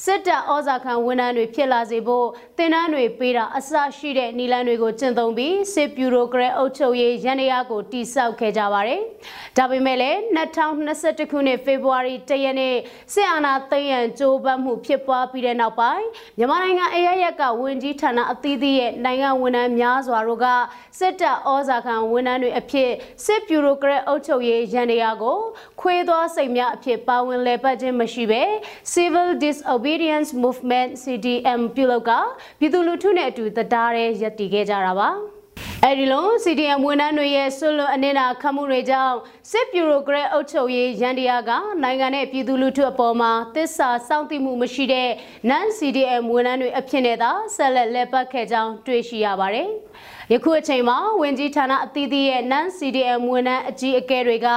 [0.04, 2.26] စစ်တပ်ဩဇာခံဝန်ထမ်းတွေဖြစ်လာစေဖို့
[2.58, 9.00] တင်နန်းတွေပေးတာအစရှိတဲ့နီလန်းတွေကိုကျင့်သုံးပြီးစစ်ဗျူရိုကရက်အုပ်ချုပ်ရေးရန်ရာကိုတိစောက်ခဲ့ကြပါတယ်။
[9.56, 12.74] ဒါပေမဲ့လည်း2021ခုနှစ်ဖေဖော်ဝါရီ၁ရက်နေ့
[13.14, 16.06] စစ်အာဏာသိမ်းရန်ကြိုးပမ်းမှုဖြစ်ပွားပြီးတဲ့နောက်ပိုင်း
[16.38, 20.46] မြန်မာနိုင်ငံအရရက်ကဝင်ကြီးဌာနအသီးသီးရဲ့နိုင်ငံဝန်ထမ်းများစွာတို့က
[20.98, 22.90] စစ်တပ်ဩဇာခံဝန်ထမ်းတွေအဖြစ်
[23.24, 25.38] စစ်ဗျူရိုကရက်အုပ်ချုပ်ရေးရန်ရာကို
[25.80, 28.42] ခွေးသောစိတ်များအဖြစ်ပါဝင်လည်ပတ်ခြင်းမရှိဘဲ
[28.94, 32.12] Civil Disobedience Movement CDM ပြုလုပ်က
[32.58, 35.10] ပြည်သူလူထုနဲ့အတူတရားရဲရည်တည်ခဲ့ကြတာပါ
[35.84, 39.16] အဲဒီလို CDM ဝန်ထမ်းတွေရဲ့ဆွလွန်အနစ်နာခံမှုတွေကြောင့်
[39.50, 41.50] စစ်ဗျူရိုကရက်အုပ်ချုပ်ရေးရန်တရားက
[41.82, 45.08] နိုင်ငံနဲ့ပြည်သူလူထုအပေါ်မှာတစ္ဆာစောင့်သိမှုမရှိတဲ့
[45.50, 49.68] non CDM ဝန်ထမ်းတွေအဖြစ်နဲ့သာဆက်လက်လက်ပတ်ခဲ့ကြောင်းတွေ့ရှိရပါတယ်။
[50.32, 54.48] ယခုအချိန်မှာဝင်ကြီးဌာနအသီးသီးရဲ့ non CDM ဝန်ထမ်းအကြီးအကဲတွေက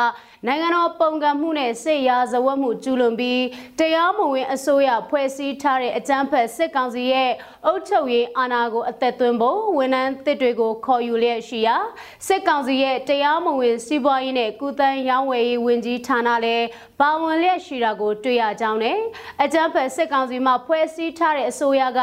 [0.47, 3.43] နိုင်ငံတော်ပုံကံမှုနဲ့စစ်ရာဇဝတ်မှုကျူးလွန်ပြီး
[3.79, 7.31] တရားမဝင်အစိုးရဖွဲ့စည်းထားတဲ့အကြမ်းဖက်စစ်ကောင်စီရဲ့
[7.65, 11.77] အုပ်ချုပ်ရေးအာဏာကိုအသက်သွင်းဖို့ဝန်ထမ်းတစ်တွေကိုခေါ်ယူလျက်ရှိရာ
[12.27, 16.65] စစ်ကောင်စီရဲ့တရားမဝင်စီးပွားရေးနဲ့ကုသန်းရောင်းဝယ်ရေးဝန်ကြီးဌာနလည်း
[16.99, 18.99] ပါဝင်လျက်ရှိတာကိုတွေ့ရကြောင်းနဲ့
[19.43, 22.01] အကြမ်းဖက်စစ်ကောင်စီမှဖွဲ့စည်းထားတဲ့အစိုးရက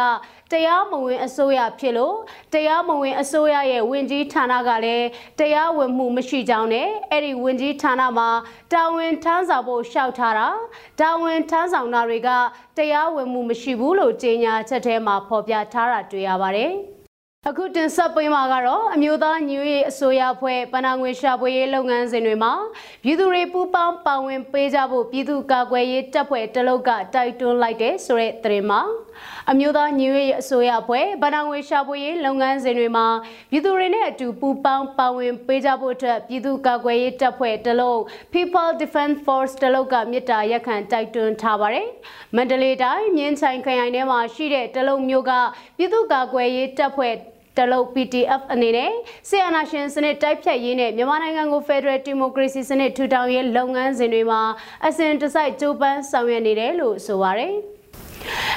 [0.52, 2.16] တရားမဝင်အစိုးရဖြစ်လို့
[2.52, 5.06] တရားမဝင်အစိုးရရဲ့ဝင်ကြီးဌာနကလည်း
[5.38, 8.28] တရားဝင်မှုမရှိကြောင်းနဲ့အဲ့ဒီဝင်ကြီးဌာနမှာ
[8.72, 10.48] တာဝန်ထမ်းဆောင်ဖို့ရှောက်ထားတာ
[11.00, 12.28] တာဝန်ထမ်းဆောင်တာတွေက
[12.76, 16.72] တရားဝင်မှုမရှိဘူးလို့ကြေညာချက်ထဲမှာဖော်ပြထားတာတွေ့ရပါတယ်။
[17.48, 22.52] အခုတင်ဆက်ပေးမှာကတော့အမျိုးသားညွေအစိုးရဖွဲ့ပဏာငွေရှာဖွေရေးလုပ်ငန်းစဉ်တွေမှာ
[23.02, 28.80] ပြည်သူတွေပူးပေါင်းပါဝင်ပေးကြဖို့ပြည်သူ့ကာကွယ်ရေးတပ်ဖွဲ့တလုတ်ကတိုက်တွန်းလိုက်တဲ့ဆိုတဲ့သတင်းမှာ
[29.50, 33.06] အမျိုးသားညွေအစိုးရဖွဲ့ပဏာငွေရှာဖွေရေးလုပ်ငန်းစဉ်တွေမှာ
[33.50, 38.00] ပြည်သူတွေနဲ့အတူပူးပေါင်းပါဝင်ပေးကြဖို့အတွက်ပြည်သူ့ကာကွယ်ရေးတပ်ဖွဲ့တလုတ်
[38.32, 41.88] People Defense Force တလုတ်ကမြစ်တာရက်ခံတိုက်တွန်းထားပါတယ်။
[42.36, 45.32] မန္တလေးတိုင်းမြင်းချိုင်ခရိုင်ထဲမှာရှိတဲ့တလုတ်မျိုးက
[45.76, 47.14] ပြည်သူ့ကာကွယ်ရေးတပ်ဖွဲ့
[47.58, 48.90] တလုတ် PDF အနေနဲ့
[49.28, 54.42] ဆီယနာရှင်စနစ်တိုက်ဖြတ်ရေးနဲ့မြန်မာနိုင်ငံကို Federal Democracy စနစ်ထူထောင်ရေးလုပ်ငန်းစဉ်တွေမှာ
[54.86, 57.54] အစဉ်တစိုက်ကြိုးပမ်းဆောင်ရွက်နေတယ်လို့ဆိုပါတယ်။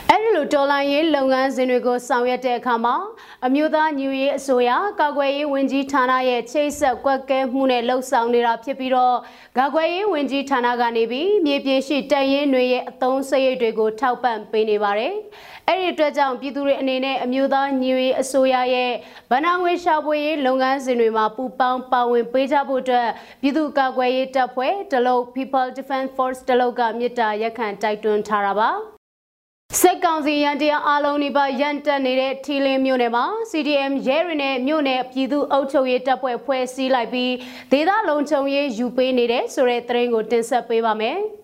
[0.09, 2.95] အဲဒီလိုတော်လိုင်းရေးလုပ်ငန်းစဉ်တွေကိုဆောင်ရွက်တဲ့အခါမှာ
[3.45, 4.71] အမျိုးသားညူရေးအစိုးရ
[5.01, 9.17] ကာကွယ်ရေးဝန်ကြီးဌာနရဲ့ချိတ်ဆက်ကွက်ကဲမှုနဲ့လှုပ်ဆောင်နေတာဖြစ်ပြီးတော့
[9.59, 15.13] ကာကွယ်ရေးဝန်ကြီးဌာနကနေပြီးမြေပြင်ရှိတပ်ရင်းတွေရဲ့အသုံးစရိတ်တွေကိုထောက်ပံ့ပေးနေပါတယ်။
[15.67, 18.91] အဲ့ဒီအတွက်ကြောင့်ပြည်သူတွေအနေနဲ့အမျိုးသားညူရေးအစိုးရရဲ့
[19.31, 23.09] ဗဏ္ဍာငွေရှာဖွေရေးလုပ်ငန်းစဉ်တွေမှာပူးပေါင်းပါဝင်ပေးကြဖို့အတွက်
[23.41, 28.71] ပြည်သူ့ကာကွယ်ရေးတပ်ဖွဲ့တလုတ် People Defense Force တလုတ်ကမြစ်တာရက်ခံတိုက်တွန်းထားတာပါ။
[29.79, 37.33] စက်ကောင်စီရန်တရားအလုံးဒီပါရန်တက်နေတဲ့ထီလင်းမြို့နယ်မှာ CDM ရဲတွေနဲ့မြို့နယ်ပြည်သူ့အုပ်ချုပ်ရေးတပ်ဖွဲ့ဖွဲ့စည်းလိုက်ပြီး
[37.71, 41.19] ဒေသလုံခြုံရေးယူပေးနေတဲ့ဆိုတဲ့သတင်းကိုတင်ဆက်ပေးပါမယ်။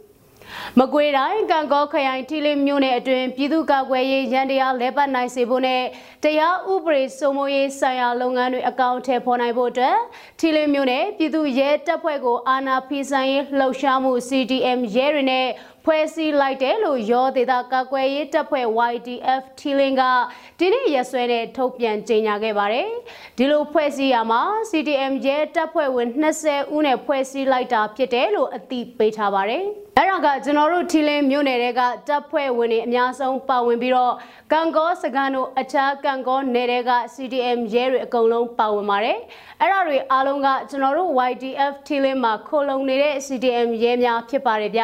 [0.79, 5.83] မကွေးတိုင်းကံကောခရိုင်ထီလင်းမြို့နယ်အတွင်းပြည်သူ့ကာကွယ်ရေးရန်တရားလဲပတ်နိုင်စေဖို့နဲ့
[6.23, 9.97] တရားဥပဒေစိုးမိုးရေးဆိုင်ရာလုပ်ငန်းတွေအကောင့်ထဲပေါ်နိုင်ဖို့အတွက်
[10.39, 15.47] ထီလင်းမြို့နယ်ပြည်သူ့ရဲတပ်ဖွဲ့ကိုအာဏာဖီဆိုင်ရေးလှုပ်ရှားမှု CDM ရဲတွေနဲ့
[15.87, 20.03] ဖွဲ့စည်းလိုက်တယ်လို့ရောဒေတာကာကွယ်ရေးတပ်ဖွဲ့ YDF ထီလင်းက
[20.59, 22.87] ဒီနေ့ရက်စွဲနဲ့ထုတ်ပြန်ကြေညာခဲ့ပါတယ်။
[23.37, 29.65] ဒီလိုဖွဲ့စည်းရမှာ CDM ရဲတပ်ဖွဲ့ဝင်20ဦးနဲ့ဖွဲ့စည်းလိုက်တာဖြစ်တယ်လို့အသိပေးထားပါတယ်။
[29.99, 34.13] အဲ့ဒါကကျွန်တော်တို့ထီလင်းမြို့နယ်တွေကတပ်ဖွဲ့ဝင်တွေအများဆုံးပါဝင်ပြီးတော့
[34.53, 39.17] ကံကောစကန်တို့အခြားကံကောနယ်တွေက CDM ရဲတွေအကုန်လုံးပါဝင်ပါတယ်
[39.61, 44.83] အဲ့ဒါတွေအားလုံးကကျွန်တော်တို့ YDF ထီလင်းမှာခိုလုံနေတဲ့ CDM ရဲများဖြစ်ပါတယ်ဗျ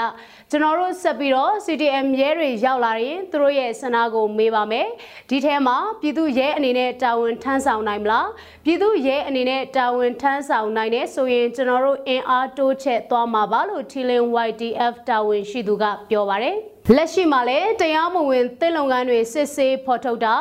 [0.51, 4.87] ကျွန်တော်တို့ဆက်ပြီးတော့ CDM ရဲတွေရောက်လာရင်သူတို့ရဲ့ဆန္ဒကိုမေးပါမယ်
[5.29, 8.29] ဒီထဲမှာပြည်သူရဲအနေနဲ့တာဝန်ထမ်းဆောင်နိုင်မလား
[8.65, 16.55] ပြည်သူရဲအနေနဲ့တာဝန်ထမ်းဆောင်နိုင်တဲ့ဆိုရင်ကျွန်တော်တို့အင်အားတိုးချဲ့သွားမှာပါလို့ထီလင်း YDF တာဝန်ရှိသူကပြောပါတယ်
[16.95, 20.35] လက်ရှိမှာလည်းတရားမဝင်တစ်လုံကန်းတွေစစ်ဆေးဖော်ထုတ်တာ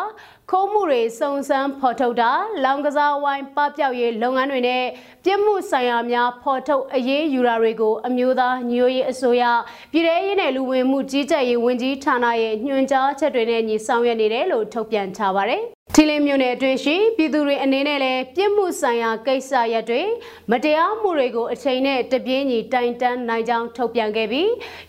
[0.50, 2.30] ခိုးမှုတွေစုံစမ်းဖော်ထုတ်တာ
[2.64, 4.84] လောင်ကစားဝိုင်းပပျောက်ရေးလုပ်ငန်းတွေနဲ့
[5.24, 9.44] ပြစ်မှုဆိုင်ရာများဖော်ထုတ်အရေးယူတာတွေကိုအမျိုးသားညိုရေးအစိုးရ
[9.92, 15.62] ပြည်ထရေးနဲ့လူဝင်မှုကြီးကြပ်ရေးဝန်ကြီးဌာနရဲ့ညွှန်ကြားချက်တွေနဲ့ညီဆောင်ရွက်နေတယ်လို့ထုတ်ပြန်ထားပါတယ်
[15.96, 20.02] ထီလင်းမြို့နယ်အတွင်းရှိပြည်သူတွေအနေနဲ့လည်းပြစ်မှုဆိုင်ရာကိစ္စရပ်တွေ
[20.50, 24.48] မတရားမှုတွေကိုအချိန်နဲ့တပြေးညီတိုင်တန်းနိုင်ကြောင်းထုတ်ပြန်ခဲ့ပြီး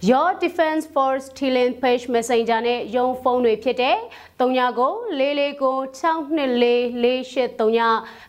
[0.10, 3.98] Your Defense Force Thailand Page Messenger နဲ့ရုံးဖုန်းတွေဖြစ်တဲ့
[4.40, 4.94] 39ကို
[6.00, 7.38] 449 624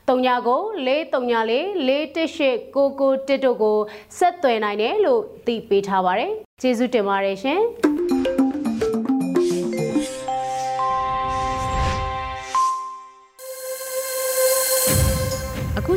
[0.07, 1.25] 483 39ကို434
[1.87, 3.79] 418 991တို့ကို
[4.19, 6.31] ဆက်သွယ်နိုင်တယ်လို့သိပေးထားပါတယ်။
[6.63, 7.63] ကျေးဇူးတင်ပါတယ်ရှင်။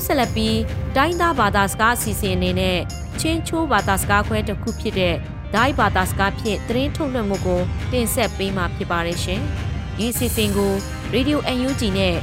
[0.05, 0.57] ဆက်လက်ပြီး
[0.95, 2.79] တိုင်းသားဘာသာစကားအစီအစဉ်အနေနဲ့
[3.21, 5.15] ချင်းချိုးဘာသာစကားခွဲတစ်ခုဖြစ်တဲ့
[5.55, 9.41] ဒိုင်းဘာသာစကားဖြင့်သတင်းထုတ်လွှင့်မှုကိုတင်ဆက်ပေးမှာဖြစ်ပါတယ်ရှင်။
[9.97, 10.73] ဒီအစီအစဉ်ကို
[11.13, 12.15] Radio UNG နဲ့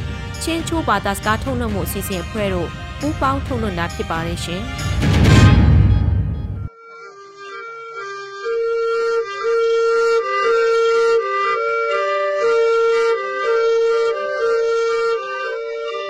[0.42, 2.68] ချင်းချိုးဘာသာစကားထုတ်လွှင့်မှုအစီအစဉ်အဖွဲ့တို့
[3.00, 4.62] ပူးပေါင်းထုတ်လွှင့်တာဖြစ်ပါတယ်ရှင်။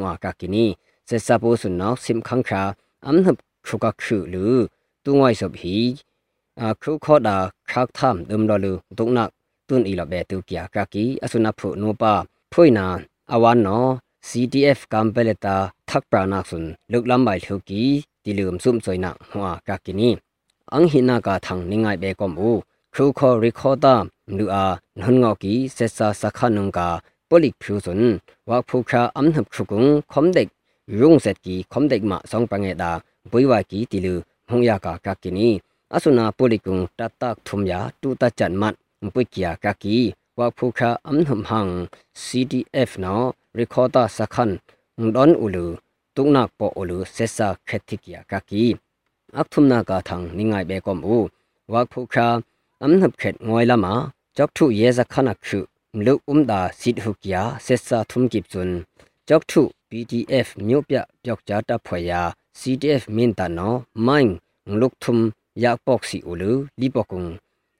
[0.00, 0.64] မွာကကီနီ
[1.08, 2.62] ဆက်ဆာပိုဆုနော်စိမ်ခန်းခါ
[3.06, 3.36] အမ်နပ်
[3.66, 4.46] ခုကခုလူ
[5.04, 5.76] တူငွိုင်းဆပ်ဟီ
[6.60, 7.36] အခုခောဒါ
[7.70, 9.30] ခါသမ်ဒမ်တော်လူတုံနက်
[9.68, 12.12] တွန်အီလဘဲတူကီယာကကီအဆုနဖုနိုပါ
[12.52, 12.86] ဖွိနာ
[13.32, 15.56] အဝါနော် CTF ကမ်ပလက်တာသက်ပရာနာဆွန်လုကလမ်ဘိုင်ထုကီတီလူမ်ဆု CTF kampeleta
[15.88, 17.82] thakpra nak sun luklam bai thuki
[18.24, 20.10] tilum sum choina hwa ka kini
[20.74, 22.50] ang hina ka thang ningai be kom u
[22.94, 23.94] khu kho ri kho ta
[24.36, 24.64] nu a
[25.00, 26.88] non ngaw ki sesa sakha nung ka
[27.28, 28.02] polik phu sun
[28.48, 30.48] wa phu kha am nap khu kung khom dek
[31.00, 32.90] rung set ki khom dek ma song pange da
[33.30, 34.14] buiwa ki tilu
[34.48, 35.48] hung ya ka ka kini
[35.94, 38.74] asuna polik kung tatak thum ya tu ta chan mat
[39.14, 39.98] puikia ka ki
[40.38, 41.72] wa phu kha am nam hang
[42.24, 43.16] CTF no
[43.57, 44.51] rekhoda sakhan
[45.15, 45.65] don ulu
[46.15, 48.63] tuknak po ulu sesa khetik ya ka ki
[49.37, 51.17] อักทุมนากาทังนิงไงเบกอมอู
[51.73, 52.29] วักผู้ครา
[52.81, 53.93] อัมนับเข็ดงอยละมา
[54.37, 55.63] จอกทุเยซะขนักคือ
[55.95, 58.69] มลุอุมดาสิทหุกยาเซซาทุมกิบจุน
[59.29, 62.21] จอกทุ PDF မြို့ပြပျောက်ကြားတပ်ဖွဲ့ရာ
[62.59, 63.73] CDF မင်းတနော
[64.07, 64.31] မိုင်း
[64.69, 65.23] ငလုထုမ်
[65.63, 67.23] ယာပေါက်စီအိုလူလီပကုံ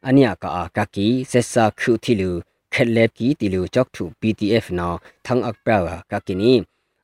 [0.07, 2.31] အနိယကာအာကကီဆက်ဆာခုတီလူ
[2.74, 6.52] ခက်လက်ကီတီလူကြောက်ထူ PTF နော်သန်းအက်ပရာကကင်းနီ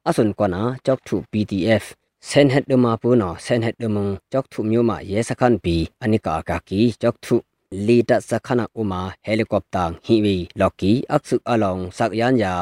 [0.08, 1.84] အစွန်ကနာကြောက်ထူ PTF
[2.28, 7.36] ဆန်ဟက်ဒမပူနော်ဆန်ဟက်ဒမုံကြောက်ထူမျိုးမရဲစခန်ပီအနိကာကကီကြောက်ထူ
[7.86, 12.54] လီတစခနာဥမာဟယ်လီကော်ပတာဟီဝီလော်ကီအက်ဆုအလောင်စက်ယန်ယာ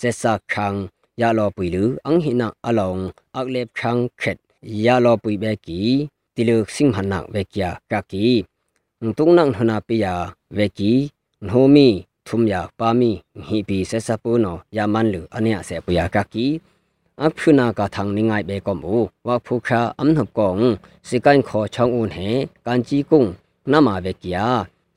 [0.00, 0.80] ဇက်ဆာခန်း
[1.20, 3.00] ယာလော်ပီလူအန်ဟီနာအလောင်
[3.36, 4.38] အက်လက်ခန်းခက်
[4.84, 5.80] ယာလော်ပီဘက်ကီ
[6.34, 8.26] တီလူစင်ဟနာဝက်ကီယာကကီ
[9.18, 10.14] တုံနန်ဟနာပီယာ
[10.56, 10.92] ဝက်ကီ
[11.46, 11.88] နှိုမီ
[12.26, 13.10] ทุมยาปามี
[13.48, 16.46] ฮีปีเซซาปูโนยามันลืออันเนียเสปุยากากี
[17.20, 18.94] อัพชุนากาทางนิงายเบกอมู
[19.26, 20.58] ว่าผู้ค้าอันหบกอง
[21.08, 22.18] สิกันขอช่องอุนเห
[22.66, 23.24] การจีกุ้ง
[23.72, 24.46] นามาเวกียา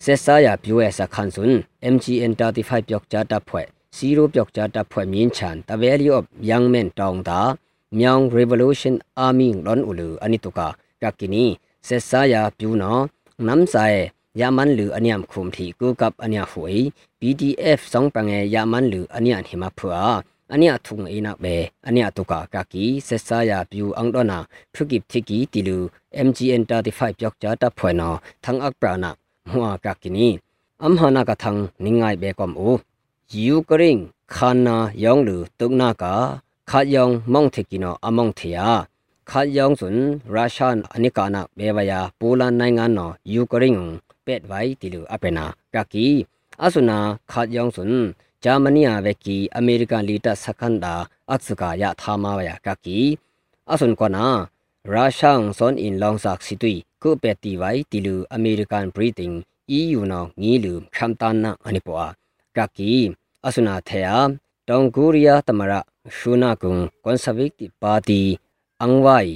[0.01, 1.51] เซซายาพิวเอสคันซุน
[1.93, 7.39] MGN 35ปยอกจาตาพวยซีโรปยอกจาตาพวยมีนชันตะเวลิออบยังเมนตองตา
[7.95, 10.67] เมียง Revolution Army ลอนอุลืออันนี้ตุกา
[11.01, 11.45] กากินี
[11.85, 12.83] เซซายาพิวโน
[13.47, 13.75] น้ำใส
[14.40, 16.76] ยามันหรืออันยามคุมที่กูกับอันยาหวย
[17.18, 19.96] PDF สองปังเงยามันหรืออันยานหิมาเผือ
[20.50, 21.46] อันนี้ทุงเอนักเบ
[21.84, 24.38] อันนี้ตุกากากีเซซายาบิวอังดอนา
[24.72, 25.78] พรุกิบทิกีติลู
[26.26, 28.10] MGN 35ยกจาตะพวยนอ
[28.44, 29.16] ทั้งอักปรานัก
[29.50, 30.28] หัวกากินี
[30.82, 32.70] อัมหานากะทังนิงไงเบกอมอู
[33.34, 33.96] ยูกริง
[34.34, 36.04] ခါနာယောင်လူတုနာက
[36.70, 38.68] ခါယောင်မောင်ထေကီနောအမောင်ထေယာ
[39.28, 39.96] ခါယောင်စွန်
[40.32, 43.82] ရုရှားအနိကာနာဘေဝယာပိုလန်နိုင်ငံနောယူကရိန်း
[44.25, 46.07] ပက်ဝိုင်တီလူအပနာကကီ
[46.63, 46.99] အဆုနာ
[47.31, 47.95] ခါယောင်စွန်
[48.43, 50.95] ဂျာမနီယာဝက်ကီအမေရိကန်လီတာစကန်ဒါ
[51.29, 52.99] အတ်စကာယသာမာဝယာကကီ
[53.71, 54.25] အဆွန်ကနာ
[54.91, 59.37] ရုရှားဆွန်အင်လောင်ဆက်စီတူကုပက်တီဝိုင်တီလူအမေရိကန်ဘရီတင်း
[59.77, 62.03] EU နောငီလူခမ်တန်နာအနိပွာ
[62.57, 62.91] ကကီ
[63.45, 64.15] အဆွနာထေယာ
[64.69, 65.73] တောင်ကိုရီးယားတမရ
[66.15, 68.21] ရှူနာကုံကွန်ဆာဗေတီပါတီ
[68.81, 69.31] အန်ဝိုင်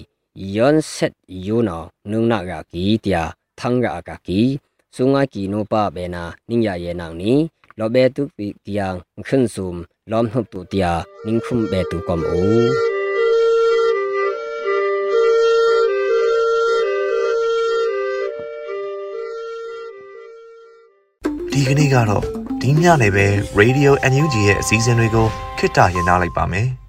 [0.55, 3.23] ယွန်ဆက်ယူနောနုံနာကကီတယာ
[3.59, 4.39] သံဂါကကီ
[4.95, 7.33] ဆုငါကီနိုပါဘေနာနင်းရရဲ့နောင်နီ
[7.79, 8.87] လောဘေတုပိတိယံ
[9.25, 9.71] ခွန်းစုံ
[10.11, 10.91] လောမ်နှုတ်တူတယာ
[11.25, 12.65] နင်းခုမ်ဘေတုကမ်အို
[21.51, 22.23] ဒီကနေ့ကတော့
[22.61, 23.27] ဒီညနေပဲ
[23.59, 26.67] Radio NUG ရဲ့အစည်းအဝေးတွေကိုခਿੱတရနာလိုက်ပါမယ်